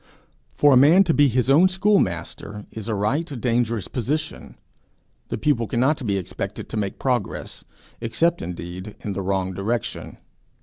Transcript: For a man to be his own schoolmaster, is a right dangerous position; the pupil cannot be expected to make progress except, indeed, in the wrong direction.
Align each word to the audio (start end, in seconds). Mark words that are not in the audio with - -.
For 0.55 0.73
a 0.73 0.77
man 0.77 1.03
to 1.03 1.13
be 1.13 1.27
his 1.27 1.47
own 1.47 1.69
schoolmaster, 1.69 2.65
is 2.71 2.87
a 2.87 2.95
right 2.95 3.39
dangerous 3.39 3.87
position; 3.87 4.55
the 5.27 5.37
pupil 5.37 5.67
cannot 5.67 6.03
be 6.07 6.17
expected 6.17 6.69
to 6.69 6.75
make 6.77 6.97
progress 6.97 7.63
except, 8.01 8.41
indeed, 8.41 8.95
in 9.01 9.13
the 9.13 9.21
wrong 9.21 9.53
direction. 9.53 10.17